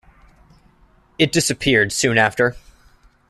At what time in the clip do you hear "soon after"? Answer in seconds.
1.91-2.55